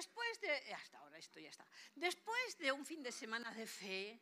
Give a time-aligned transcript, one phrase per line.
[0.00, 4.18] después de, hasta ahora esto ya está, después de un fin de semana de fe,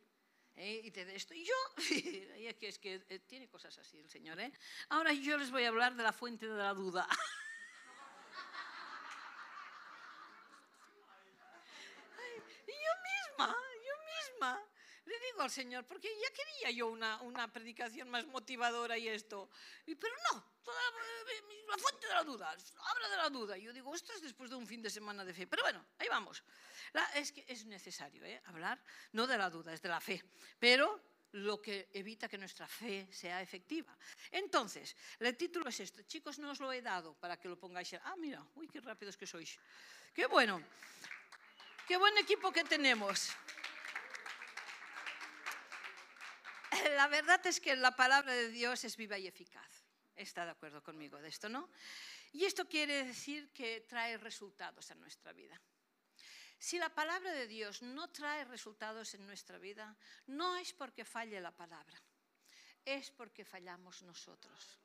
[0.57, 0.81] ¿eh?
[0.83, 1.33] y de esto.
[1.33, 4.51] Y yo, es que, es que eh, tiene cosas así el Señor, ¿eh?
[4.89, 7.07] Ahora yo les voy a hablar de la fuente de la duda.
[12.67, 13.55] y yo misma,
[13.87, 14.61] yo misma,
[15.43, 19.49] al Señor, porque ya quería yo una, una predicación más motivadora y esto,
[19.85, 23.57] y, pero no, toda la, la, fuente de la duda, habla de la duda.
[23.57, 25.85] Y yo digo, esto es después de un fin de semana de fe, pero bueno,
[25.97, 26.43] ahí vamos.
[26.93, 28.41] La, es que es necesario ¿eh?
[28.45, 28.79] hablar,
[29.13, 30.23] no de la duda, es de la fe,
[30.59, 31.01] pero
[31.33, 33.95] lo que evita que nuestra fe sea efectiva.
[34.31, 36.03] Entonces, el título es esto.
[36.03, 37.93] Chicos, no os lo he dado para que lo pongáis.
[38.03, 39.59] Ah, mira, uy, qué rápidos que sois.
[40.13, 40.61] Qué bueno.
[41.87, 43.29] Qué buen equipo que tenemos.
[46.95, 49.83] La verdad es que la palabra de Dios es viva y eficaz.
[50.15, 51.69] Está de acuerdo conmigo de esto, ¿no?
[52.33, 55.59] Y esto quiere decir que trae resultados a nuestra vida.
[56.57, 59.95] Si la palabra de Dios no trae resultados en nuestra vida,
[60.27, 62.01] no es porque falle la palabra,
[62.83, 64.79] es porque fallamos nosotros.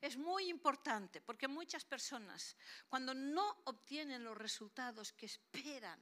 [0.00, 2.56] Es muy importante porque muchas personas,
[2.88, 6.00] cuando no obtienen los resultados que esperan,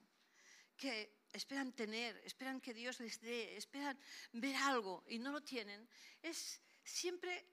[0.79, 3.99] que esperan tener, esperan que Dios les dé, esperan
[4.33, 5.87] ver algo y no lo tienen,
[6.23, 7.45] es siempre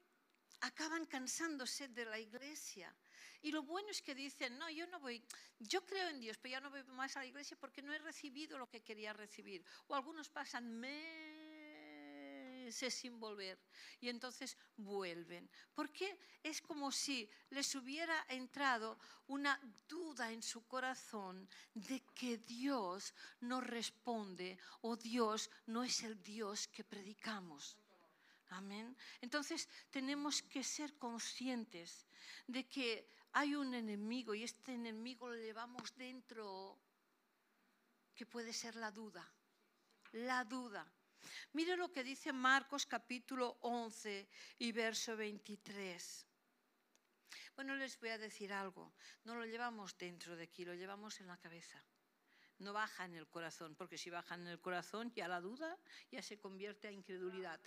[0.61, 2.95] acaban cansándose de la iglesia.
[3.41, 5.21] Y lo bueno es que dicen, no, yo no voy,
[5.59, 7.99] yo creo en Dios, pero ya no voy más a la iglesia porque no he
[7.99, 9.63] recibido lo que quería recibir.
[9.87, 11.24] O algunos pasan meses
[12.71, 13.59] sin volver
[13.99, 15.49] y entonces vuelven.
[15.73, 23.13] Porque es como si les hubiera entrado una duda en su corazón de que Dios
[23.41, 27.77] no responde o Dios no es el Dios que predicamos.
[28.49, 28.95] Amén.
[29.21, 32.05] Entonces tenemos que ser conscientes
[32.47, 36.79] de que hay un enemigo y este enemigo lo llevamos dentro
[38.15, 39.29] que puede ser la duda.
[40.13, 40.89] La duda.
[41.53, 44.27] Mire lo que dice Marcos capítulo 11
[44.59, 46.25] y verso 23.
[47.55, 48.93] Bueno, les voy a decir algo.
[49.23, 51.83] No lo llevamos dentro de aquí, lo llevamos en la cabeza
[52.59, 55.77] no baja en el corazón, porque si baja en el corazón ya la duda
[56.11, 57.59] ya se convierte a incredulidad,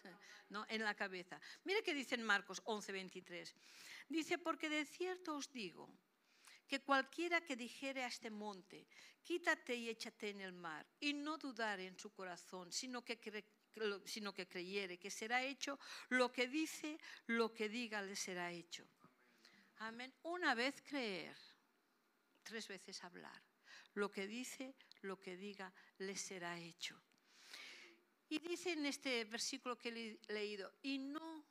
[0.49, 0.65] ¿no?
[0.69, 1.41] En la cabeza.
[1.65, 3.55] Mire qué dice en Marcos 11:23.
[4.09, 5.89] Dice, porque de cierto os digo
[6.69, 8.87] que cualquiera que dijere a este monte,
[9.23, 13.19] quítate y échate en el mar, y no dudare en su corazón, sino que,
[14.05, 15.79] sino que creyere que será hecho
[16.11, 18.87] lo que dice, lo que diga le será hecho.
[19.79, 20.13] Amén.
[20.23, 21.37] Una vez creer,
[22.43, 23.49] tres veces hablar
[23.95, 27.01] lo que dice, lo que diga, le será hecho.
[28.29, 29.89] Y dice en este versículo que
[30.29, 31.45] he leído, y no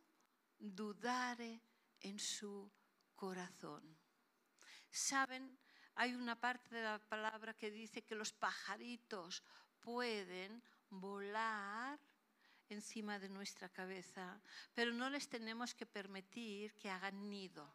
[0.58, 1.62] dudare
[2.02, 2.72] en su
[3.16, 3.97] corazón.
[4.90, 5.58] ¿Saben?
[5.96, 9.44] Hay una parte de la palabra que dice que los pajaritos
[9.80, 12.00] pueden volar
[12.70, 14.40] encima de nuestra cabeza,
[14.74, 17.74] pero no les tenemos que permitir que hagan nido.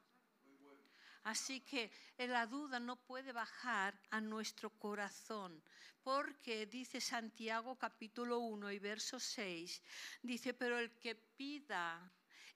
[1.24, 5.62] Así que la duda no puede bajar a nuestro corazón,
[6.02, 9.82] porque dice Santiago capítulo 1 y verso 6,
[10.22, 12.10] dice, pero el que pida,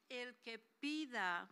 [0.09, 1.49] el que pida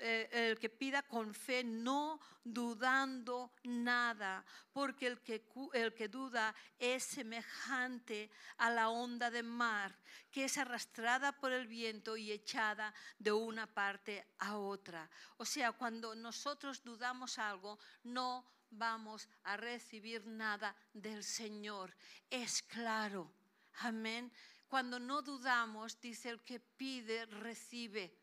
[0.00, 6.54] eh, el que pida con fe, no dudando nada, porque el que, el que duda
[6.78, 9.96] es semejante a la onda de mar,
[10.30, 15.10] que es arrastrada por el viento y echada de una parte a otra.
[15.38, 21.94] O sea, cuando nosotros dudamos algo, no vamos a recibir nada del Señor.
[22.30, 23.32] Es claro.
[23.80, 24.32] Amén.
[24.68, 28.14] Cuando no dudamos, dice el que pide, recibe.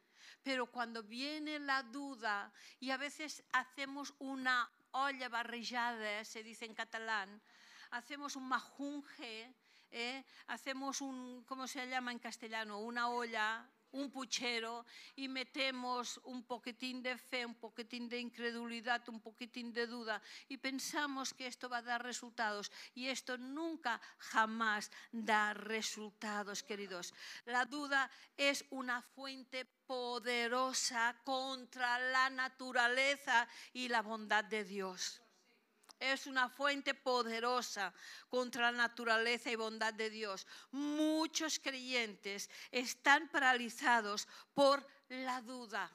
[0.46, 6.76] Pero cuando viene la duda y a veces hacemos una olla barrillada, se dice en
[6.76, 7.42] catalán,
[7.90, 9.56] hacemos un majunje,
[9.90, 10.24] ¿eh?
[10.46, 12.78] hacemos un, ¿cómo se llama en castellano?
[12.78, 14.86] Una olla un puchero
[15.16, 20.58] y metemos un poquitín de fe, un poquitín de incredulidad, un poquitín de duda y
[20.58, 27.14] pensamos que esto va a dar resultados y esto nunca jamás da resultados, queridos.
[27.46, 35.25] La duda es una fuente poderosa contra la naturaleza y la bondad de Dios
[36.00, 37.94] es una fuente poderosa
[38.30, 40.46] contra la naturaleza y bondad de Dios.
[40.72, 45.92] Muchos creyentes están paralizados por la duda.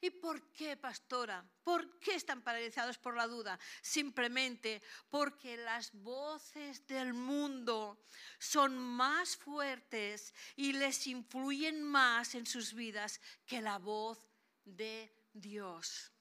[0.00, 1.44] ¿Y por qué, pastora?
[1.64, 3.58] ¿Por qué están paralizados por la duda?
[3.80, 8.04] Simplemente porque las voces del mundo
[8.38, 14.18] son más fuertes y les influyen más en sus vidas que la voz
[14.64, 16.12] de Dios.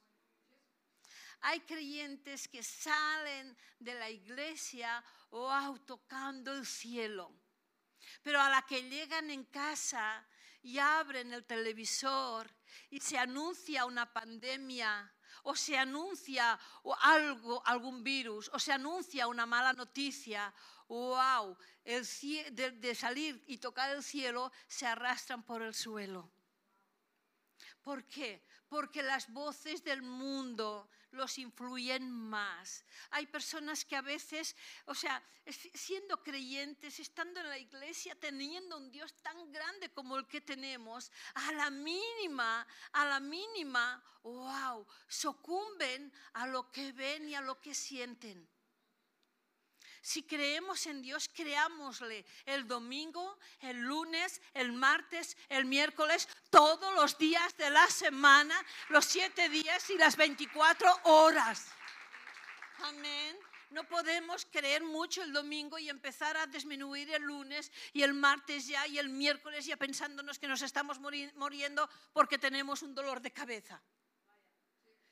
[1.47, 5.01] Hay creyentes que salen de la iglesia
[5.31, 7.31] wow, tocando el cielo.
[8.21, 10.27] Pero a la que llegan en casa
[10.61, 12.53] y abren el televisor
[12.89, 15.09] y se anuncia una pandemia
[15.43, 16.59] o se anuncia
[17.03, 20.53] algo, algún virus, o se anuncia una mala noticia,
[20.89, 22.05] wow, el,
[22.51, 26.29] de, de salir y tocar el cielo, se arrastran por el suelo.
[27.81, 28.43] ¿Por qué?
[28.67, 32.83] Porque las voces del mundo los influyen más.
[33.11, 34.55] Hay personas que a veces,
[34.85, 35.23] o sea,
[35.73, 41.11] siendo creyentes, estando en la iglesia, teniendo un Dios tan grande como el que tenemos,
[41.33, 47.59] a la mínima, a la mínima, wow, sucumben a lo que ven y a lo
[47.59, 48.47] que sienten.
[50.07, 57.17] Si creemos en Dios, creámosle el domingo, el lunes, el martes, el miércoles, todos los
[57.17, 58.55] días de la semana,
[58.87, 61.67] los siete días y las 24 horas.
[62.83, 63.37] Amén.
[63.71, 68.65] No podemos creer mucho el domingo y empezar a disminuir el lunes y el martes
[68.65, 73.31] ya y el miércoles ya pensándonos que nos estamos muriendo porque tenemos un dolor de
[73.33, 73.83] cabeza.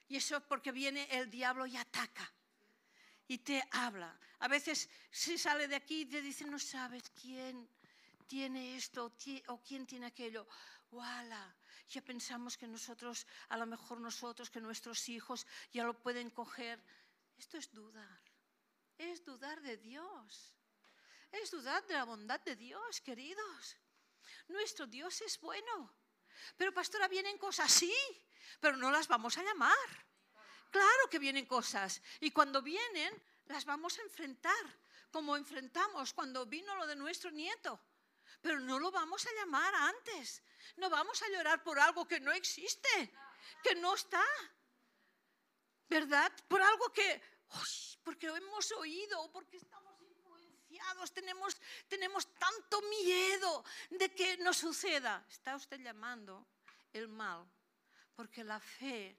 [0.07, 2.31] Y eso es porque viene el diablo y ataca
[3.27, 4.18] y te habla.
[4.39, 7.69] A veces se sale de aquí y te dice, no sabes quién
[8.27, 9.12] tiene esto
[9.48, 10.48] o quién tiene aquello.
[10.92, 11.56] ¡Wala!
[11.89, 16.83] Ya pensamos que nosotros, a lo mejor nosotros, que nuestros hijos ya lo pueden coger.
[17.38, 18.22] Esto es dudar.
[18.98, 20.54] Es dudar de Dios.
[21.31, 23.78] Es dudar de la bondad de Dios, queridos.
[24.48, 25.94] Nuestro Dios es bueno.
[26.57, 27.94] Pero pastora, vienen cosas así,
[28.60, 30.06] pero no las vamos a llamar.
[30.75, 33.13] Claro que vienen cosas y cuando vienen
[33.45, 34.66] las vamos a enfrentar,
[35.10, 37.80] como enfrentamos cuando vino lo de nuestro nieto.
[38.42, 40.44] Pero no lo vamos a llamar antes.
[40.75, 43.13] No vamos a llorar por algo que no existe,
[43.63, 44.22] que no está.
[45.88, 46.30] ¿Verdad?
[46.50, 47.21] Por algo que,
[48.04, 51.56] porque lo hemos oído, porque estamos influenciados, tenemos,
[51.88, 55.25] tenemos tanto miedo de que nos suceda.
[55.30, 56.45] Está usted llamando
[56.92, 57.50] el mal,
[58.13, 59.18] porque la fe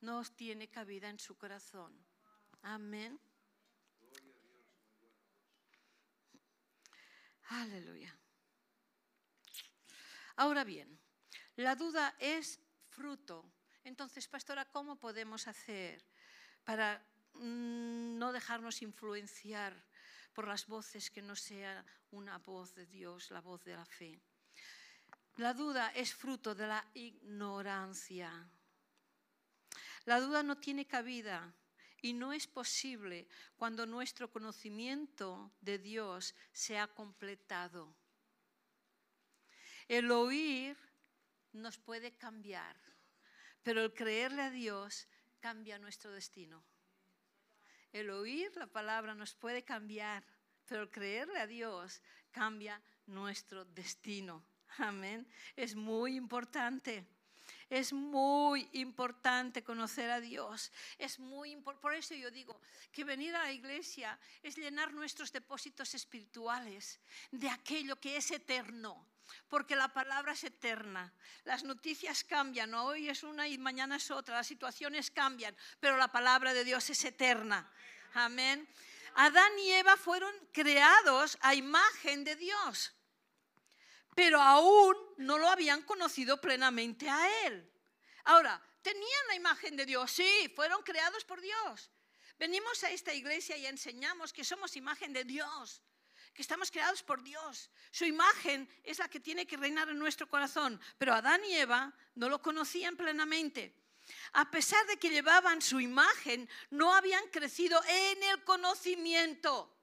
[0.00, 1.92] no tiene cabida en su corazón.
[2.62, 3.18] Amén.
[7.48, 8.14] Aleluya.
[10.36, 10.98] Ahora bien,
[11.56, 12.60] la duda es
[12.90, 13.50] fruto.
[13.84, 16.04] Entonces, pastora, ¿cómo podemos hacer
[16.62, 17.04] para
[17.34, 19.84] mm, no dejarnos influenciar
[20.34, 24.20] por las voces que no sea una voz de Dios, la voz de la fe?
[25.36, 28.50] La duda es fruto de la ignorancia.
[30.08, 31.52] La duda no tiene cabida
[32.00, 33.28] y no es posible
[33.58, 37.94] cuando nuestro conocimiento de Dios se ha completado.
[39.86, 40.78] El oír
[41.52, 42.74] nos puede cambiar,
[43.62, 45.06] pero el creerle a Dios
[45.40, 46.64] cambia nuestro destino.
[47.92, 50.24] El oír la palabra nos puede cambiar,
[50.64, 52.00] pero el creerle a Dios
[52.30, 54.42] cambia nuestro destino.
[54.78, 55.28] Amén.
[55.54, 57.06] Es muy importante.
[57.70, 60.72] Es muy importante conocer a Dios.
[60.96, 62.60] Es muy por eso yo digo
[62.90, 67.00] que venir a la iglesia es llenar nuestros depósitos espirituales
[67.30, 69.06] de aquello que es eterno.
[69.48, 71.12] Porque la palabra es eterna.
[71.44, 72.72] Las noticias cambian.
[72.72, 74.36] Hoy es una y mañana es otra.
[74.36, 75.54] Las situaciones cambian.
[75.80, 77.70] Pero la palabra de Dios es eterna.
[78.14, 78.66] Amén.
[79.14, 82.94] Adán y Eva fueron creados a imagen de Dios
[84.18, 87.70] pero aún no lo habían conocido plenamente a Él.
[88.24, 91.92] Ahora, tenían la imagen de Dios, sí, fueron creados por Dios.
[92.36, 95.84] Venimos a esta iglesia y enseñamos que somos imagen de Dios,
[96.34, 97.70] que estamos creados por Dios.
[97.92, 101.94] Su imagen es la que tiene que reinar en nuestro corazón, pero Adán y Eva
[102.16, 103.72] no lo conocían plenamente.
[104.32, 109.77] A pesar de que llevaban su imagen, no habían crecido en el conocimiento.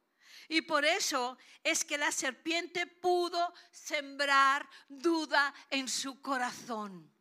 [0.47, 7.11] Y por eso es que la serpiente pudo sembrar duda en su corazón.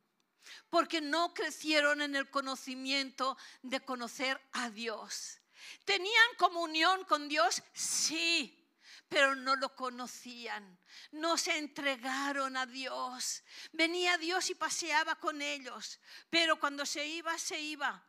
[0.70, 5.40] Porque no crecieron en el conocimiento de conocer a Dios.
[5.84, 7.62] ¿Tenían comunión con Dios?
[7.72, 8.60] Sí
[9.08, 10.76] pero no lo conocían,
[11.12, 13.44] no se entregaron a Dios.
[13.70, 16.00] Venía Dios y paseaba con ellos,
[16.30, 18.04] pero cuando se iba, se iba.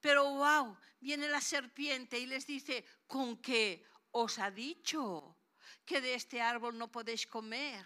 [0.00, 3.84] Pero wow, viene la serpiente y les dice, ¿con qué
[4.16, 5.36] os ha dicho
[5.84, 7.84] que de este árbol no podéis comer.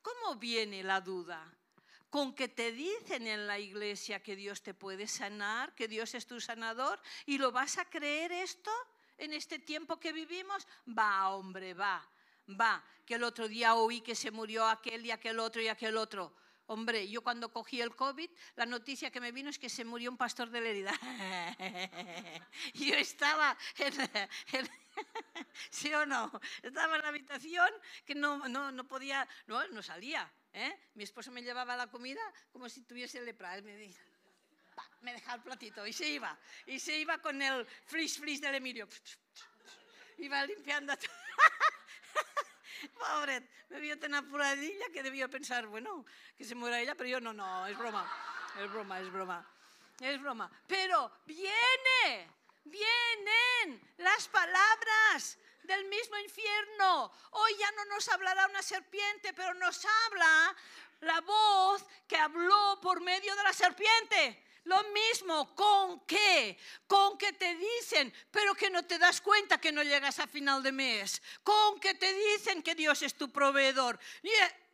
[0.00, 1.40] ¿Cómo viene la duda?
[2.08, 6.26] Con que te dicen en la iglesia que Dios te puede sanar, que Dios es
[6.26, 8.70] tu sanador, y lo vas a creer esto
[9.18, 10.66] en este tiempo que vivimos.
[10.86, 12.06] Va, hombre, va,
[12.48, 12.84] va.
[13.04, 16.32] Que el otro día oí que se murió aquel y aquel otro y aquel otro.
[16.66, 20.10] Hombre, yo cuando cogí el COVID, la noticia que me vino es que se murió
[20.10, 20.92] un pastor de Lerida.
[22.74, 24.68] yo estaba en,
[25.70, 26.30] ¿Sí o no?
[26.62, 27.70] Estaba en la habitación
[28.04, 30.30] que no, no, no podía, no, no salía.
[30.52, 30.90] ¿eh?
[30.94, 32.20] Mi esposo me llevaba la comida
[32.52, 33.56] como si tuviese lepra.
[33.56, 34.00] Él me decía,
[35.00, 36.38] me dejaba el platito y se iba.
[36.66, 38.88] Y se iba con el flis flis del Emilio.
[40.18, 40.94] Iba limpiando.
[42.98, 46.04] Pobre, me vio tan apuradilla que debió pensar, bueno,
[46.36, 48.10] que se muera ella, pero yo no, no, es broma,
[48.60, 49.46] es broma, es broma,
[50.00, 50.50] es broma.
[50.66, 52.28] Pero viene,
[52.64, 57.12] vienen las palabras del mismo infierno.
[57.30, 60.56] Hoy ya no nos hablará una serpiente, pero nos habla
[61.00, 64.44] la voz que habló por medio de la serpiente.
[64.64, 66.56] Lo mismo, ¿con qué?
[66.86, 70.62] Con que te dicen, pero que no te das cuenta que no llegas a final
[70.62, 71.20] de mes.
[71.42, 73.98] Con que te dicen que Dios es tu proveedor.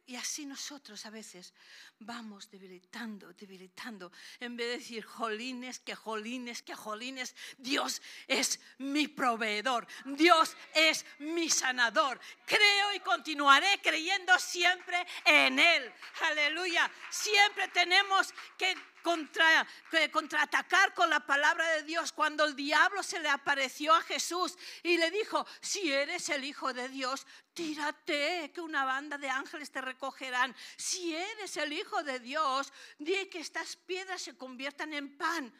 [0.06, 1.54] Y así nosotros a veces
[2.00, 9.08] vamos debilitando, debilitando, en vez de decir, jolines, que jolines, que jolines, Dios es mi
[9.08, 12.20] proveedor, Dios es mi sanador.
[12.46, 15.92] Creo y continuaré creyendo siempre en Él.
[16.22, 16.90] Aleluya.
[17.10, 19.66] Siempre tenemos que contra,
[20.12, 22.12] contraatacar con la palabra de Dios.
[22.12, 26.74] Cuando el diablo se le apareció a Jesús y le dijo, si eres el Hijo
[26.74, 30.54] de Dios, tírate, que una banda de ángeles te recogerán.
[30.76, 35.52] Si eres el Hijo de Dios, di que estas piedras se conviertan en pan.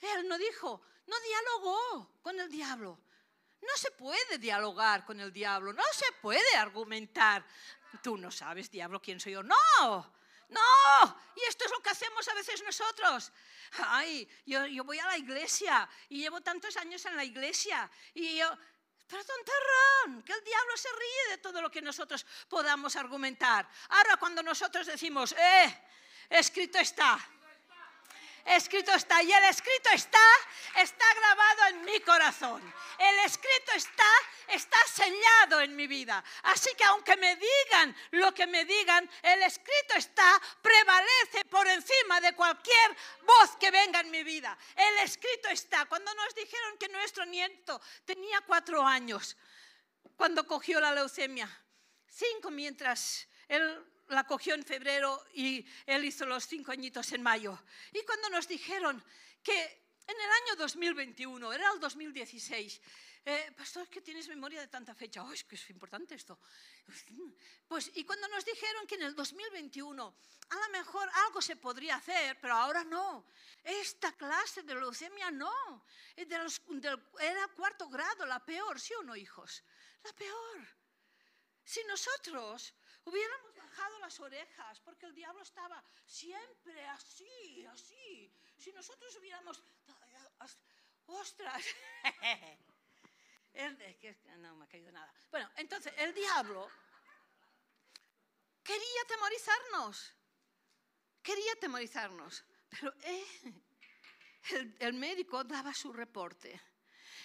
[0.00, 2.98] Él no dijo, no dialogó con el diablo.
[3.60, 7.44] No se puede dialogar con el diablo, no se puede argumentar.
[8.02, 9.42] Tú no sabes, diablo, quién soy yo.
[9.42, 10.12] No,
[10.48, 13.32] no, y esto es lo que hacemos a veces nosotros.
[13.88, 18.36] Ay, yo, yo voy a la iglesia y llevo tantos años en la iglesia y
[18.36, 18.56] yo,
[19.08, 23.68] pero tonterrón, que el diablo se ríe de todo lo que nosotros podamos argumentar.
[23.88, 25.82] Ahora cuando nosotros decimos, eh,
[26.28, 27.18] escrito está,
[28.46, 29.22] escrito está.
[29.22, 30.26] Y el escrito está,
[30.76, 32.62] está grabado en mi corazón.
[32.98, 34.10] El escrito está,
[34.48, 36.22] está sellado en mi vida.
[36.44, 42.20] Así que aunque me digan lo que me digan, el escrito está, prevalece por encima
[42.20, 44.56] de cualquier voz que venga en mi vida.
[44.74, 45.86] El escrito está.
[45.86, 49.36] Cuando nos dijeron que nuestro nieto tenía cuatro años,
[50.16, 51.48] cuando cogió la leucemia,
[52.08, 57.58] cinco mientras él la cogió en febrero y él hizo los cinco añitos en mayo.
[57.92, 59.02] Y cuando nos dijeron
[59.42, 62.80] que en el año 2021, era el 2016,
[63.24, 65.24] eh, pastor, que tienes memoria de tanta fecha.
[65.26, 66.38] ¡Ay, es que es importante esto!
[67.66, 70.16] Pues, y cuando nos dijeron que en el 2021
[70.48, 73.26] a lo mejor algo se podría hacer, pero ahora no.
[73.64, 75.84] Esta clase de leucemia no.
[76.14, 79.64] era cuarto grado, la peor, ¿sí o no, hijos?
[80.04, 80.68] La peor.
[81.64, 83.55] Si nosotros hubiéramos
[84.00, 88.32] las orejas, porque el diablo estaba siempre así, así.
[88.56, 89.62] Si nosotros hubiéramos,
[91.06, 91.64] ostras,
[94.38, 95.12] no me ha caído nada.
[95.30, 96.68] Bueno, entonces el diablo
[98.62, 100.14] quería temorizarnos,
[101.22, 103.26] quería temorizarnos, pero eh,
[104.50, 106.60] el, el médico daba su reporte.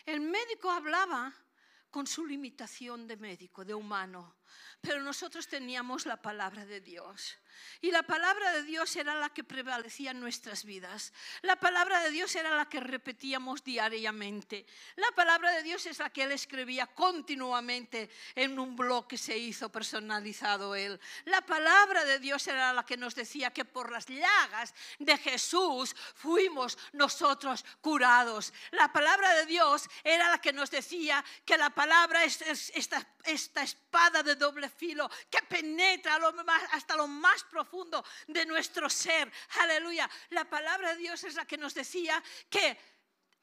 [0.05, 1.31] El médico hablaba
[1.91, 4.40] con su limitación de médico, de humano
[4.81, 7.37] pero nosotros teníamos la palabra de Dios.
[7.81, 11.13] Y la palabra de Dios era la que prevalecía en nuestras vidas.
[11.41, 14.65] La palabra de Dios era la que repetíamos diariamente.
[14.95, 19.37] La palabra de Dios es la que él escribía continuamente en un blog que se
[19.37, 20.99] hizo personalizado él.
[21.25, 25.95] La palabra de Dios era la que nos decía que por las llagas de Jesús
[26.15, 28.53] fuimos nosotros curados.
[28.71, 32.41] La palabra de Dios era la que nos decía que la palabra es,
[32.75, 36.19] esta, esta espada de doble filo que penetra
[36.71, 39.31] hasta lo más profundo de nuestro ser.
[39.59, 40.09] Aleluya.
[40.31, 42.77] La palabra de Dios es la que nos decía que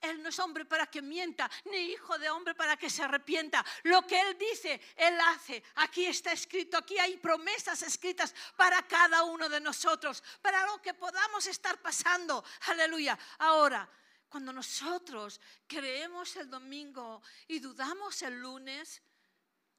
[0.00, 3.64] él no es hombre para que mienta, ni hijo de hombre para que se arrepienta.
[3.82, 5.62] Lo que Él dice, Él hace.
[5.76, 10.94] Aquí está escrito, aquí hay promesas escritas para cada uno de nosotros, para lo que
[10.94, 12.44] podamos estar pasando.
[12.68, 13.18] Aleluya.
[13.38, 13.88] Ahora,
[14.28, 19.02] cuando nosotros creemos el domingo y dudamos el lunes,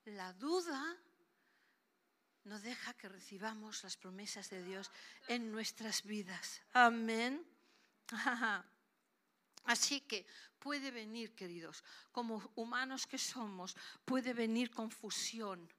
[0.05, 0.97] la duda
[2.49, 4.89] no deja que recibamos las promesas de Dios
[5.27, 6.61] en nuestras vidas.
[6.73, 7.45] Amén.
[9.65, 10.25] Así que
[10.57, 15.71] puede venir, queridos, como humanos que somos, puede venir confusión,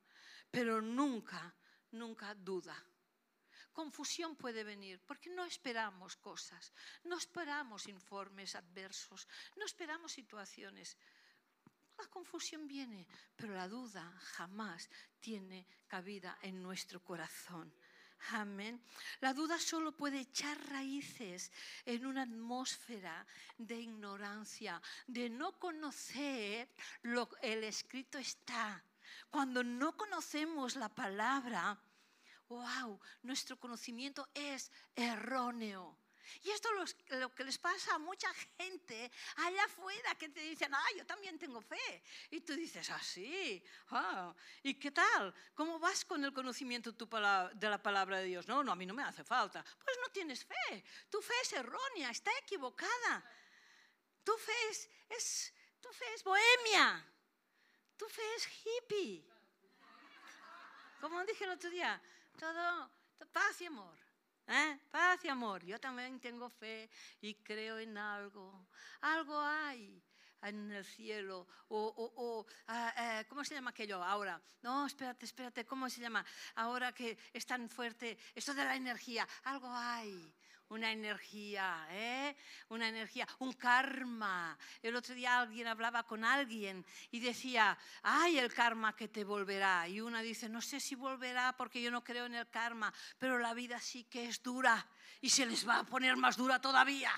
[0.49, 1.53] pero nunca,
[1.91, 2.77] nunca duda.
[3.73, 6.73] Confusión puede venir porque no esperamos cosas,
[7.03, 10.97] no esperamos informes adversos, no esperamos situaciones.
[12.01, 14.89] La confusión viene, pero la duda jamás
[15.21, 17.73] tiene cabida en nuestro corazón.
[18.31, 18.83] Amén.
[19.21, 21.53] La duda solo puede echar raíces
[21.85, 23.27] en una atmósfera
[23.59, 26.69] de ignorancia, de no conocer
[27.03, 28.83] lo el escrito está.
[29.31, 31.79] Cuando no conocemos la palabra,
[32.49, 35.99] wow, nuestro conocimiento es erróneo.
[36.43, 40.75] Y esto es lo que les pasa a mucha gente allá afuera que te dicen,
[40.75, 42.03] ah, yo también tengo fe.
[42.31, 45.35] Y tú dices, ah, sí, ah, ¿y qué tal?
[45.55, 48.47] ¿Cómo vas con el conocimiento de la palabra de Dios?
[48.49, 49.65] No, no, a mí no me hace falta.
[49.85, 50.85] Pues no tienes fe.
[51.09, 53.25] Tu fe es errónea, está equivocada.
[54.25, 54.71] Tu fe
[55.11, 57.07] es, tu fe es bohemia.
[57.97, 59.25] Tu fe es hippie.
[61.01, 62.01] Como dije el otro día,
[62.39, 62.91] todo
[63.33, 64.10] paz y amor.
[64.51, 64.81] ¿Eh?
[64.91, 65.65] Paz y amor.
[65.65, 66.91] Yo también tengo fe
[67.21, 68.67] y creo en algo.
[69.01, 70.03] Algo hay
[70.43, 71.47] en el cielo.
[71.69, 74.43] O, ah, eh, ¿cómo se llama aquello ahora?
[74.63, 76.25] No, espérate, espérate, ¿cómo se llama?
[76.57, 79.27] Ahora que es tan fuerte, esto de la energía.
[79.45, 80.35] Algo hay
[80.71, 82.37] una energía, ¿eh?
[82.69, 84.57] una energía, un karma.
[84.83, 89.89] El otro día alguien hablaba con alguien y decía, ay, el karma que te volverá.
[89.89, 93.39] Y una dice, no sé si volverá porque yo no creo en el karma, pero
[93.39, 94.87] la vida sí que es dura
[95.21, 97.13] y se les va a poner más dura todavía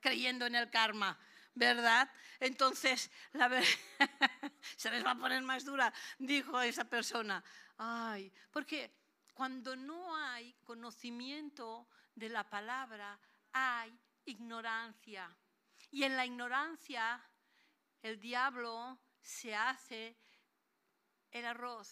[0.00, 1.18] creyendo en el karma.
[1.54, 2.10] ¿verdad?
[2.40, 3.48] Entonces, la
[4.76, 7.44] se les va a poner más dura, dijo esa persona.
[7.78, 8.90] Ay, porque
[9.34, 13.18] cuando no hay conocimiento de la palabra
[13.52, 15.34] hay ignorancia.
[15.90, 17.22] Y en la ignorancia
[18.02, 20.16] el diablo se hace
[21.30, 21.90] el arroz.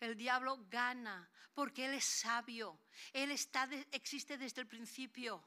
[0.00, 2.80] El diablo gana porque Él es sabio.
[3.12, 5.42] Él está existe desde el principio.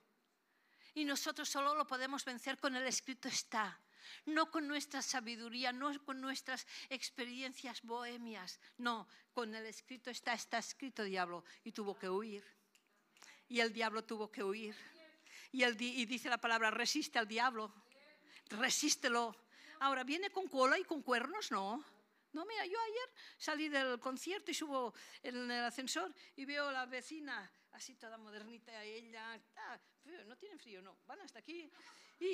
[0.94, 3.80] Y nosotros solo lo podemos vencer con el escrito está.
[4.26, 8.60] No con nuestra sabiduría, no con nuestras experiencias bohemias.
[8.78, 11.44] No, con el escrito está, está escrito diablo.
[11.64, 12.57] Y tuvo que huir
[13.50, 14.76] y el diablo tuvo que huir.
[15.52, 17.74] Y, el, y dice la palabra, resiste al diablo,
[18.50, 19.36] resístelo.
[19.80, 21.52] Ahora, ¿viene con cola y con cuernos?
[21.52, 21.84] No.
[22.34, 26.72] No, mira, yo ayer salí del concierto y subo en el ascensor y veo a
[26.72, 29.80] la vecina así toda modernita, ella, ah,
[30.26, 31.72] no tiene frío, no, van hasta aquí.
[32.20, 32.26] Y,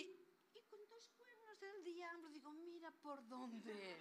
[0.54, 3.97] y con dos cuernos del diablo, digo, mira por dónde.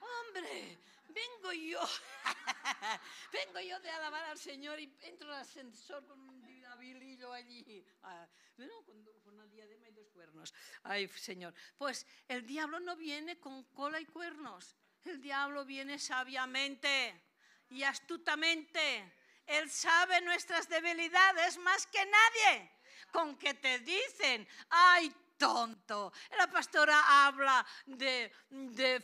[0.00, 0.78] Hombre,
[1.08, 1.80] vengo yo,
[3.32, 7.84] vengo yo de alabar al Señor y entro al ascensor con un habilillo allí.
[8.02, 10.54] Ah, con, una diadema y dos cuernos.
[10.82, 11.54] Ay, Señor.
[11.76, 14.76] Pues el diablo no viene con cola y cuernos.
[15.04, 17.22] El diablo viene sabiamente
[17.70, 19.14] y astutamente.
[19.46, 22.72] Él sabe nuestras debilidades más que nadie.
[23.12, 26.12] Con que te dicen, ay, tonto.
[26.36, 28.32] La pastora habla de,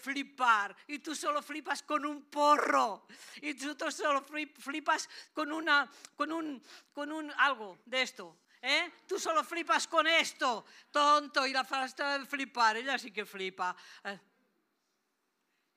[0.00, 3.06] flipar y tú solo flipas con un porro
[3.40, 8.38] y tú solo flipas con, una, con, un, con un algo de esto.
[8.60, 8.92] ¿Eh?
[9.08, 13.74] Tú solo flipas con esto, tonto, y la pastora de flipar, ella sí que flipa.
[14.04, 14.20] Eh.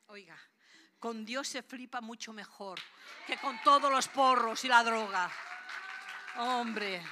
[0.07, 0.37] Oiga,
[0.99, 2.79] con Dios se flipa mucho mejor
[3.25, 5.31] que con todos los porros y la droga.
[6.37, 7.03] Hombre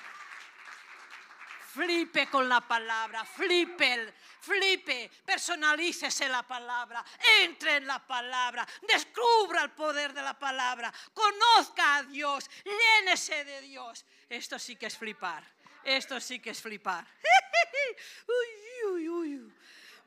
[1.74, 7.04] flipe con la palabra, flipe, flipe, personalícese la palabra,
[7.42, 13.62] entre en la palabra, descubra el poder de la palabra, conozca a Dios, llénese de
[13.62, 14.06] Dios.
[14.30, 15.44] Esto sí que es flipar,
[15.84, 17.06] esto sí que es flipar.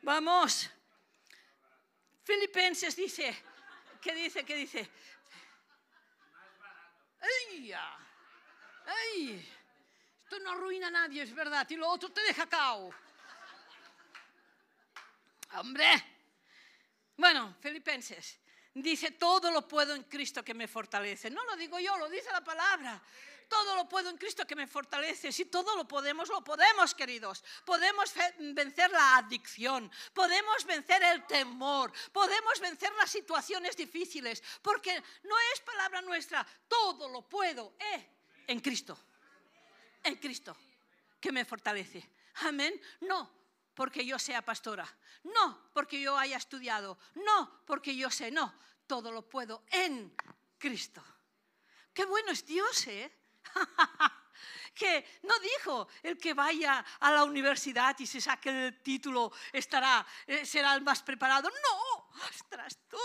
[0.03, 0.71] Vamos.
[2.23, 3.37] Filipenses dice,
[4.01, 4.45] ¿qué dice?
[4.45, 4.89] ¿Qué dice?
[7.21, 7.73] ¡Ay!
[8.87, 9.56] ¡Ay!
[10.27, 12.91] Esto no arruina a nadie, es verdad, y lo otro te deja cao.
[15.53, 15.87] Hombre.
[17.17, 18.41] Bueno, Filipenses
[18.75, 21.31] dice, todo lo puedo en Cristo que me fortalece.
[21.31, 23.01] No lo digo yo, lo dice la palabra.
[23.49, 25.31] Todo lo puedo en Cristo que me fortalece.
[25.31, 27.45] Si todo lo podemos, lo podemos, queridos.
[27.65, 28.12] Podemos
[28.53, 35.61] vencer la adicción, podemos vencer el temor, podemos vencer las situaciones difíciles, porque no es
[35.61, 38.09] palabra nuestra, todo lo puedo eh,
[38.49, 38.99] en Cristo
[40.07, 40.57] en Cristo
[41.21, 42.09] que me fortalece.
[42.42, 42.81] Amén.
[43.01, 43.37] No
[43.77, 44.88] porque yo sea pastora,
[45.25, 48.55] no porque yo haya estudiado, no porque yo sé, no,
[48.87, 50.16] todo lo puedo en
[50.59, 51.05] Cristo.
[51.92, 53.12] Qué bueno es Dios, ¿eh?
[54.75, 60.07] que no dijo el que vaya a la universidad y se saque el título estará,
[60.27, 61.51] eh, será el más preparado.
[61.51, 62.99] No, ostras, tú,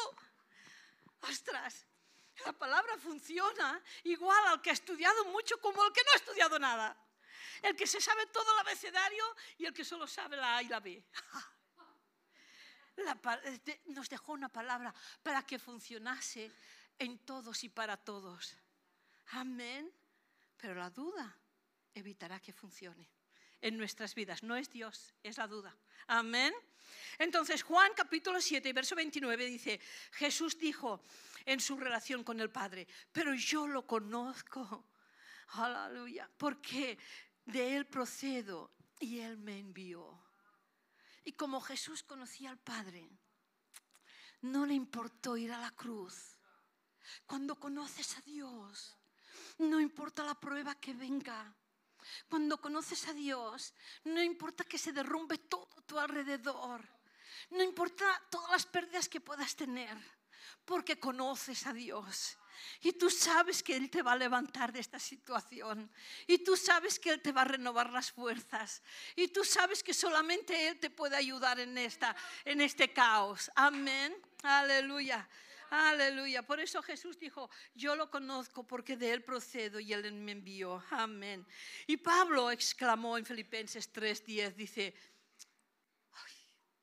[1.21, 1.85] ostras,
[2.45, 6.59] la palabra funciona igual al que ha estudiado mucho como al que no ha estudiado
[6.59, 6.97] nada.
[7.61, 9.23] El que se sabe todo el abecedario
[9.57, 11.03] y el que solo sabe la A y la B.
[13.85, 16.51] nos dejó una palabra para que funcionase
[16.97, 18.55] en todos y para todos.
[19.31, 19.91] Amén.
[20.57, 21.37] Pero la duda
[21.93, 23.09] evitará que funcione
[23.61, 24.43] en nuestras vidas.
[24.43, 25.75] No es Dios, es la duda.
[26.07, 26.53] Amén.
[27.17, 29.79] Entonces Juan capítulo 7, verso 29 dice,
[30.11, 31.01] Jesús dijo
[31.45, 34.87] en su relación con el Padre, pero yo lo conozco.
[35.53, 36.29] Aleluya.
[36.37, 36.97] Porque
[37.45, 40.21] de Él procedo y Él me envió.
[41.23, 43.09] Y como Jesús conocía al Padre,
[44.41, 46.37] no le importó ir a la cruz.
[47.25, 48.97] Cuando conoces a Dios,
[49.59, 51.55] no importa la prueba que venga.
[52.27, 53.73] Cuando conoces a Dios,
[54.05, 56.87] no importa que se derrumbe todo tu alrededor.
[57.51, 59.97] No importa todas las pérdidas que puedas tener,
[60.65, 62.37] porque conoces a Dios.
[62.81, 65.91] Y tú sabes que Él te va a levantar de esta situación.
[66.27, 68.81] Y tú sabes que Él te va a renovar las fuerzas.
[69.15, 73.51] Y tú sabes que solamente Él te puede ayudar en, esta, en este caos.
[73.55, 74.15] Amén.
[74.43, 75.27] Aleluya.
[75.69, 76.43] Aleluya.
[76.43, 80.83] Por eso Jesús dijo, yo lo conozco porque de Él procedo y Él me envió.
[80.89, 81.47] Amén.
[81.87, 84.93] Y Pablo exclamó en Filipenses 3:10, dice,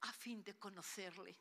[0.01, 1.37] a fin de conocerle.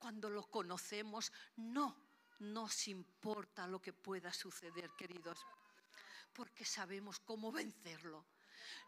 [0.00, 1.94] Cuando lo conocemos, no
[2.38, 5.38] nos importa lo que pueda suceder, queridos,
[6.32, 8.24] porque sabemos cómo vencerlo.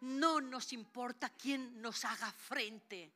[0.00, 3.12] No nos importa quién nos haga frente,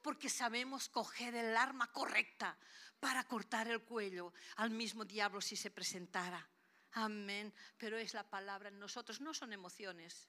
[0.00, 2.56] porque sabemos coger el arma correcta
[2.98, 6.48] para cortar el cuello al mismo diablo si se presentara.
[6.92, 7.52] Amén.
[7.76, 10.26] Pero es la palabra en nosotros, no son emociones.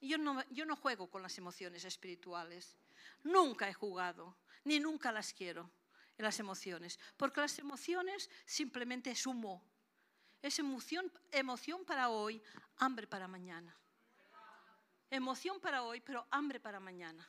[0.00, 2.76] Yo no, yo no juego con las emociones espirituales.
[3.24, 5.68] Nunca he jugado, ni nunca las quiero,
[6.22, 6.98] en las emociones.
[7.16, 9.62] Porque las emociones simplemente es humo.
[10.40, 12.42] Es emoción, emoción para hoy,
[12.78, 13.76] hambre para mañana.
[15.10, 17.28] Emoción para hoy, pero hambre para mañana.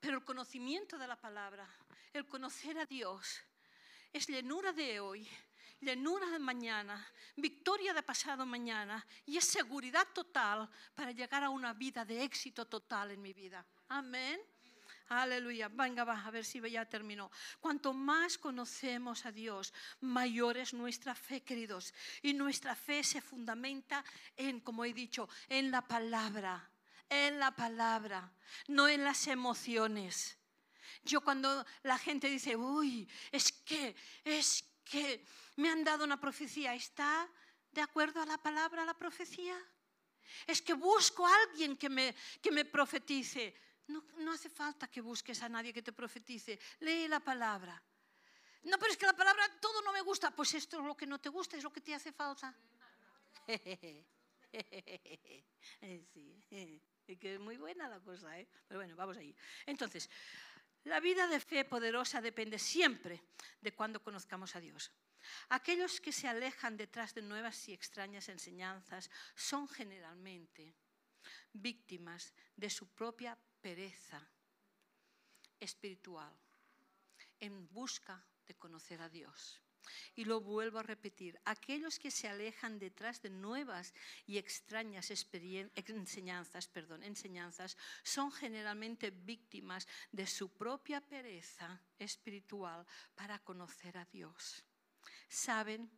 [0.00, 1.68] Pero el conocimiento de la palabra,
[2.12, 3.40] el conocer a Dios,
[4.12, 5.28] es llenura de hoy,
[5.80, 7.04] llenura de mañana,
[7.36, 12.66] victoria de pasado mañana y es seguridad total para llegar a una vida de éxito
[12.66, 13.64] total en mi vida.
[13.88, 14.40] Amén.
[15.08, 15.68] Aleluya.
[15.68, 17.30] Venga, va, a ver si ya terminó.
[17.60, 21.94] Cuanto más conocemos a Dios, mayor es nuestra fe, queridos.
[22.20, 24.04] Y nuestra fe se fundamenta
[24.36, 26.70] en, como he dicho, en la palabra.
[27.08, 28.30] En la palabra,
[28.66, 30.36] no en las emociones.
[31.04, 35.24] Yo cuando la gente dice, uy, es que, es que
[35.56, 37.26] me han dado una profecía, ¿está
[37.72, 39.56] de acuerdo a la palabra, a la profecía?
[40.46, 43.54] Es que busco a alguien que me, que me profetice.
[43.88, 46.58] No, no hace falta que busques a nadie que te profetice.
[46.80, 47.82] Lee la palabra.
[48.64, 50.30] No, pero es que la palabra todo no me gusta.
[50.30, 52.54] Pues esto es lo que no te gusta, es lo que te hace falta.
[53.48, 54.04] sí,
[57.18, 58.46] que es muy buena la cosa, ¿eh?
[58.66, 59.34] Pero bueno, vamos ahí.
[59.64, 60.10] Entonces,
[60.84, 63.22] la vida de fe poderosa depende siempre
[63.60, 64.92] de cuando conozcamos a Dios.
[65.48, 70.74] Aquellos que se alejan detrás de nuevas y extrañas enseñanzas son generalmente
[71.52, 73.36] víctimas de su propia
[73.68, 74.26] pereza
[75.60, 76.32] espiritual
[77.38, 79.60] en busca de conocer a Dios.
[80.16, 83.92] Y lo vuelvo a repetir, aquellos que se alejan detrás de nuevas
[84.26, 85.10] y extrañas
[85.92, 94.64] enseñanzas, perdón, enseñanzas, son generalmente víctimas de su propia pereza espiritual para conocer a Dios.
[95.28, 95.90] ¿Saben?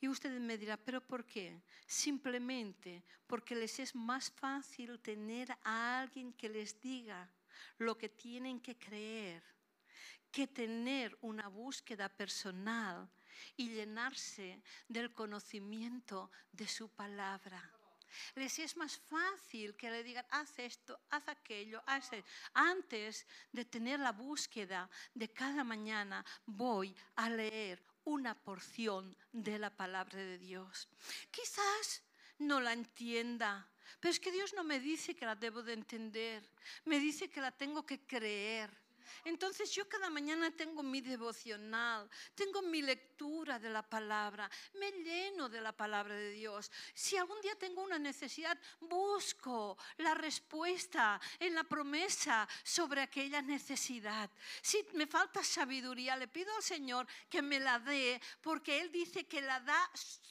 [0.00, 1.62] Y usted me dirá, ¿pero por qué?
[1.86, 7.30] Simplemente porque les es más fácil tener a alguien que les diga
[7.78, 9.42] lo que tienen que creer
[10.36, 13.08] que tener una búsqueda personal
[13.56, 17.72] y llenarse del conocimiento de su palabra.
[18.34, 22.30] Les es más fácil que le digan, haz esto, haz aquello, haz esto.
[22.52, 29.70] Antes de tener la búsqueda de cada mañana, voy a leer una porción de la
[29.70, 30.88] palabra de Dios.
[31.30, 32.02] Quizás
[32.38, 33.68] no la entienda,
[34.00, 36.48] pero es que Dios no me dice que la debo de entender,
[36.84, 38.70] me dice que la tengo que creer.
[39.24, 45.48] Entonces yo cada mañana tengo mi devocional, tengo mi lectura de la palabra, me lleno
[45.48, 46.70] de la palabra de Dios.
[46.94, 54.30] Si algún día tengo una necesidad, busco la respuesta en la promesa sobre aquella necesidad.
[54.62, 59.26] Si me falta sabiduría, le pido al Señor que me la dé, porque Él dice
[59.26, 59.90] que la da,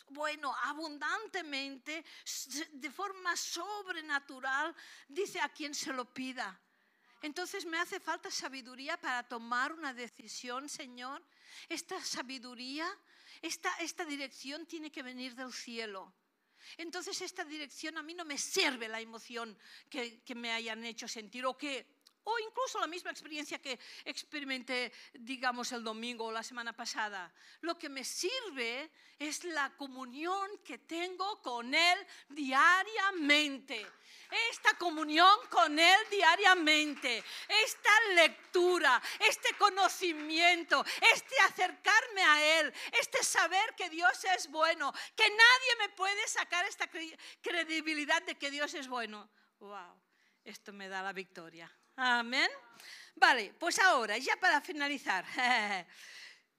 [0.10, 2.04] bueno, abundantemente,
[2.72, 4.76] de forma sobrenatural,
[5.08, 6.60] dice a quien se lo pida.
[7.22, 11.24] Entonces me hace falta sabiduría para tomar una decisión, Señor.
[11.70, 12.88] Esta sabiduría,
[13.42, 16.14] esta, esta dirección tiene que venir del cielo.
[16.78, 19.58] Entonces esta dirección a mí no me sirve la emoción
[19.90, 21.86] que, que me hayan hecho sentir o que
[22.26, 27.32] o incluso la misma experiencia que experimenté, digamos, el domingo o la semana pasada.
[27.62, 33.86] Lo que me sirve es la comunión que tengo con Él diariamente.
[34.50, 40.84] Esta comunión con Él diariamente, esta lectura, este conocimiento,
[41.14, 46.66] este acercarme a Él, este saber que Dios es bueno, que nadie me puede sacar
[46.66, 46.90] esta
[47.42, 49.30] credibilidad de que Dios es bueno.
[49.60, 50.02] ¡Wow!
[50.44, 51.72] Esto me da la victoria.
[51.96, 52.50] Amén.
[53.16, 55.26] Vale, pues ahora, ya para finalizar.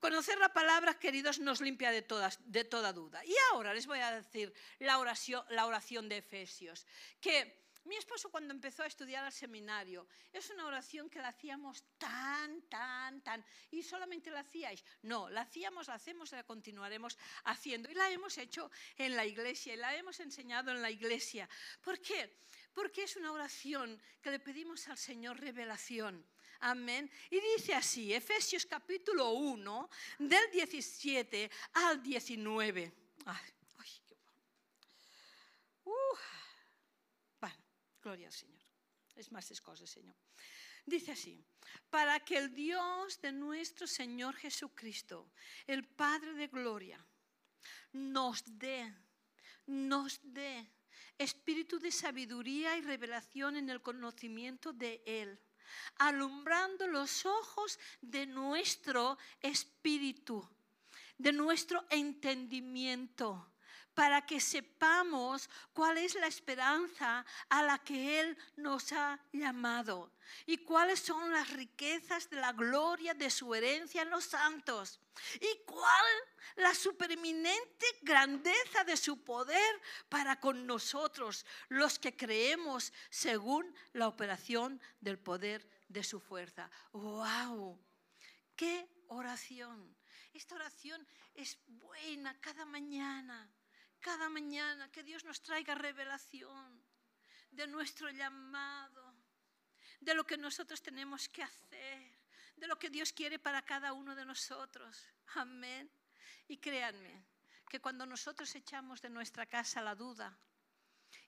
[0.01, 3.25] Conocer la palabra, queridos, nos limpia de, todas, de toda duda.
[3.25, 6.87] Y ahora les voy a decir la oración, la oración de Efesios,
[7.21, 11.85] que mi esposo cuando empezó a estudiar al seminario, es una oración que la hacíamos
[11.99, 14.85] tan, tan, tan, y solamente la hacíais.
[15.03, 17.89] No, la hacíamos, la hacemos la continuaremos haciendo.
[17.89, 21.49] Y la hemos hecho en la iglesia y la hemos enseñado en la iglesia.
[21.81, 22.39] ¿Por qué?
[22.77, 26.23] Porque es una oración que le pedimos al Señor revelación.
[26.61, 27.11] Amén.
[27.31, 32.93] Y dice así, Efesios capítulo 1, del 17 al 19.
[33.25, 33.53] Ay,
[34.07, 34.15] qué
[35.85, 35.91] uh,
[37.41, 37.57] bueno,
[38.03, 38.61] gloria al Señor.
[39.15, 40.15] Es más es cosas, Señor.
[40.85, 41.43] Dice así,
[41.89, 45.31] para que el Dios de nuestro Señor Jesucristo,
[45.67, 47.03] el Padre de Gloria,
[47.95, 48.95] nos dé,
[49.65, 50.76] nos dé
[51.19, 55.39] espíritu de sabiduría y revelación en el conocimiento de Él,
[55.99, 60.49] alumbrando los ojos de nuestro espíritu,
[61.19, 63.51] de nuestro entendimiento
[63.97, 70.13] para que sepamos cuál es la esperanza a la que Él nos ha llamado
[70.45, 75.01] y cuáles son las riquezas de la gloria de su herencia en los santos
[75.41, 76.07] y cuál
[76.57, 79.81] la supereminente grandeza de su poder
[80.11, 86.71] para con nosotros, los que creemos según la operación del poder de su fuerza.
[86.93, 87.81] ¡Wow!
[88.55, 89.97] ¡Qué oración!
[90.35, 93.51] Esta oración es buena cada mañana
[94.07, 96.81] cada mañana, que Dios nos traiga revelación
[97.51, 99.03] de nuestro llamado,
[99.99, 101.99] de lo que nosotros tenemos que hacer,
[102.55, 105.05] de lo que Dios quiere para cada uno de nosotros.
[105.35, 105.91] Amén.
[106.47, 107.27] Y créanme
[107.69, 110.39] que cuando nosotros echamos de nuestra casa la duda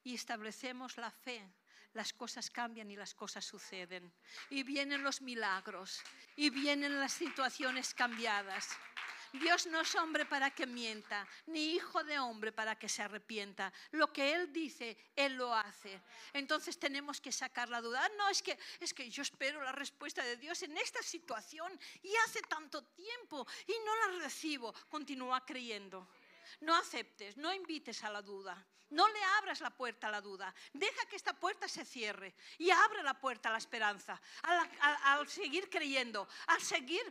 [0.01, 1.51] y establecemos la fe,
[1.91, 4.09] las cosas cambian y las cosas suceden.
[4.49, 6.01] Y vienen los milagros
[6.37, 8.69] y vienen las situaciones cambiadas.
[9.33, 13.71] Dios no es hombre para que mienta, ni hijo de hombre para que se arrepienta.
[13.91, 16.01] Lo que Él dice, Él lo hace.
[16.33, 18.03] Entonces tenemos que sacar la duda.
[18.03, 21.79] Ah, no, es que, es que yo espero la respuesta de Dios en esta situación
[22.01, 24.73] y hace tanto tiempo y no la recibo.
[24.89, 26.07] Continúa creyendo.
[26.61, 28.65] No aceptes, no invites a la duda.
[28.89, 30.53] No le abras la puerta a la duda.
[30.73, 34.19] Deja que esta puerta se cierre y abre la puerta a la esperanza.
[34.41, 37.01] Al, seguir creyendo, al seguir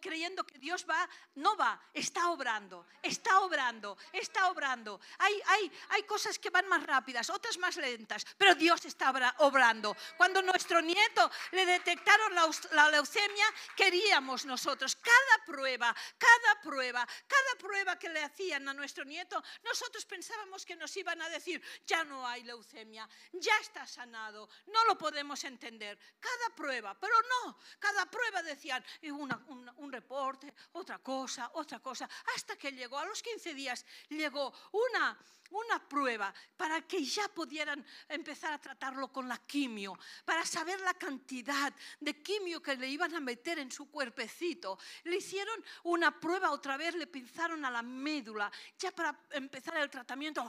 [0.00, 5.00] creyendo que Dios va, no va, está obrando, está obrando, está obrando.
[5.18, 9.96] Hay, hay, hay cosas que van más rápidas, otras más lentas, pero Dios está obrando.
[10.16, 12.34] Cuando nuestro nieto le detectaron
[12.72, 19.04] la leucemia, queríamos nosotros cada prueba, cada prueba, cada prueba que le hacían a nuestro
[19.04, 24.48] nieto, nosotros pensábamos que nos iban a decir, ya no hay leucemia, ya está sanado,
[24.66, 25.98] no lo podemos entender.
[26.20, 32.72] Cada prueba, pero no, cada prueba decían un reporte, otra cosa, otra cosa, hasta que
[32.72, 35.18] llegó a los 15 días, llegó una
[35.54, 40.94] una prueba para que ya pudieran empezar a tratarlo con la quimio, para saber la
[40.94, 44.78] cantidad de quimio que le iban a meter en su cuerpecito.
[45.04, 49.90] Le hicieron una prueba otra vez, le pinzaron a la médula, ya para empezar el
[49.90, 50.48] tratamiento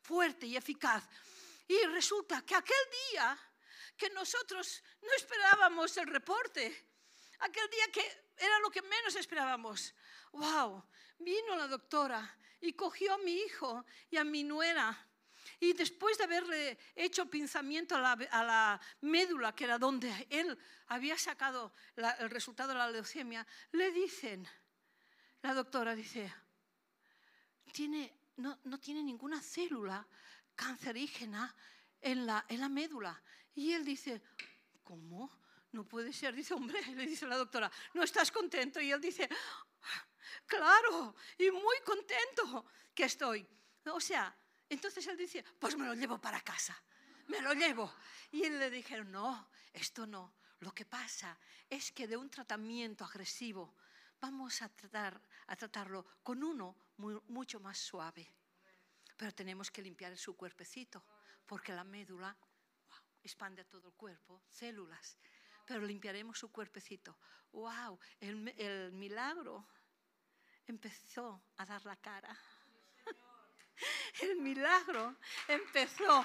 [0.00, 1.04] fuerte y eficaz.
[1.68, 3.38] Y resulta que aquel día
[3.96, 6.88] que nosotros no esperábamos el reporte,
[7.40, 9.94] aquel día que era lo que menos esperábamos,
[10.32, 10.84] wow,
[11.18, 15.08] vino la doctora y cogió a mi hijo y a mi nuera.
[15.60, 21.72] Y después de haberle hecho pinzamiento a la, médula, que era donde él había sacado
[21.96, 24.48] el resultado de la leucemia, le dicen,
[25.42, 26.32] la doctora dice,
[27.72, 30.06] tiene, no, tiene ninguna célula
[30.54, 31.54] cancerígena
[32.00, 33.20] en la, en la médula.
[33.54, 34.22] Y él dice,
[34.82, 35.30] ¿cómo?
[35.72, 36.34] No puede ser.
[36.34, 38.80] Dice, hombre, le dice la doctora, ¿no estás contento?
[38.80, 39.28] Y él dice,
[40.46, 43.46] claro, y muy contento que estoy.
[43.86, 44.34] O sea,
[44.68, 46.80] entonces él dice, pues me lo llevo para casa,
[47.28, 47.92] me lo llevo.
[48.30, 50.34] Y él le dijeron, no, esto no.
[50.60, 51.36] Lo que pasa
[51.68, 53.74] es que de un tratamiento agresivo
[54.22, 56.76] vamos a, tratar, a tratarlo con uno
[57.28, 58.32] mucho más suave.
[59.16, 61.04] Pero tenemos que limpiar su cuerpecito,
[61.44, 62.34] porque la médula
[63.22, 65.18] expande todo el cuerpo, células.
[65.66, 67.18] pero limpiaremos su cuerpecito.
[67.52, 67.98] ¡Wow!
[68.20, 69.66] El milagro
[70.66, 72.36] empezó a dar la cara.
[74.20, 75.16] El milagro
[75.48, 76.24] empezó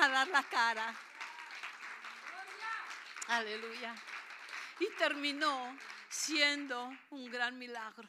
[0.00, 0.94] a dar la cara.
[3.28, 3.94] Aleluya.
[4.80, 5.76] Y terminó
[6.16, 8.08] siendo un gran milagro.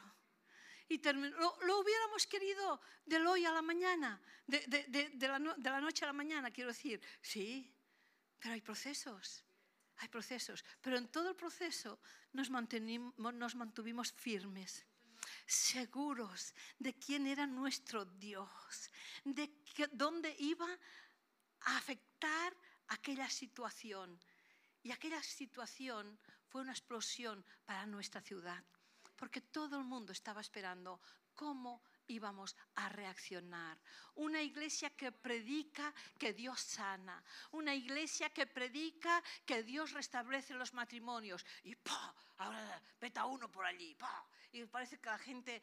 [0.88, 5.70] Y terminó, lo, hubiéramos querido del hoy a la mañana, de, de, de, la de
[5.70, 7.00] la noche a la mañana, quiero decir.
[7.20, 7.70] Sí,
[8.40, 9.44] pero hay procesos
[9.98, 11.98] hay procesos, pero en todo el proceso
[12.32, 14.86] nos, nos, mantuvimos firmes,
[15.46, 18.90] seguros de quién era nuestro Dios,
[19.24, 20.68] de que, dónde iba
[21.62, 22.56] a afectar
[22.88, 24.18] aquella situación.
[24.84, 26.18] Y aquella situación
[26.48, 28.64] fue una explosión para nuestra ciudad,
[29.16, 31.00] porque todo el mundo estaba esperando
[31.34, 33.78] cómo íbamos a reaccionar.
[34.16, 37.22] Una iglesia que predica que Dios sana.
[37.52, 41.46] Una iglesia que predica que Dios restablece los matrimonios.
[41.62, 42.14] Y ¡pa!
[42.38, 43.94] Ahora vete a uno por allí.
[43.94, 44.26] ¡pa!
[44.52, 45.62] Y parece que la gente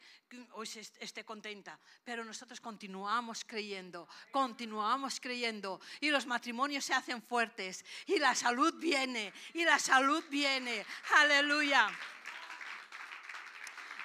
[0.52, 0.68] hoy
[1.00, 1.78] esté contenta.
[2.04, 4.08] Pero nosotros continuamos creyendo.
[4.30, 5.80] Continuamos creyendo.
[6.00, 7.84] Y los matrimonios se hacen fuertes.
[8.06, 9.32] Y la salud viene.
[9.54, 10.86] Y la salud viene.
[11.16, 11.88] Aleluya.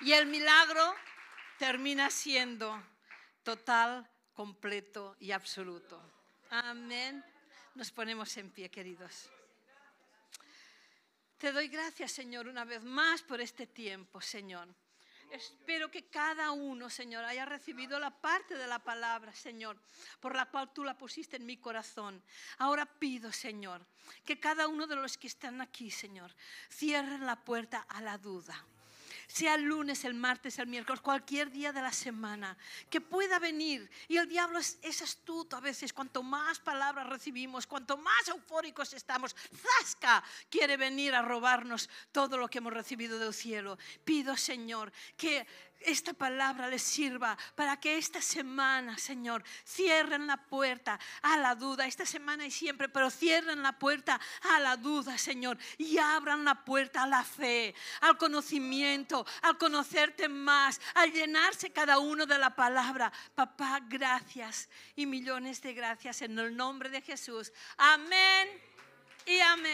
[0.01, 0.95] Y el milagro
[1.61, 2.75] termina siendo
[3.43, 6.01] total, completo y absoluto.
[6.49, 7.23] Amén.
[7.75, 9.29] Nos ponemos en pie, queridos.
[11.37, 14.69] Te doy gracias, Señor, una vez más por este tiempo, Señor.
[15.29, 19.77] Espero que cada uno, Señor, haya recibido la parte de la palabra, Señor,
[20.19, 22.23] por la cual tú la pusiste en mi corazón.
[22.57, 23.85] Ahora pido, Señor,
[24.25, 26.33] que cada uno de los que están aquí, Señor,
[26.71, 28.65] cierren la puerta a la duda
[29.31, 32.57] sea el lunes, el martes, el miércoles, cualquier día de la semana,
[32.89, 33.89] que pueda venir.
[34.07, 39.35] Y el diablo es, astuto a veces, cuanto más palabras recibimos, cuanto más eufóricos estamos,
[39.55, 43.77] Zasca quiere venir a robarnos todo lo que hemos recibido del cielo.
[44.03, 45.47] Pido, Señor, que
[45.85, 51.85] esta palabra les sirva para que esta semana, Señor, cierren la puerta a la duda,
[51.85, 54.19] esta semana y siempre, pero cierren la puerta
[54.55, 60.27] a la duda, Señor, y abran la puerta a la fe, al conocimiento, al conocerte
[60.29, 63.11] más, al llenarse cada uno de la palabra.
[63.35, 67.51] Papá, gracias y millones de gracias en el nombre de Jesús.
[67.77, 68.49] Amén
[69.25, 69.71] y amén.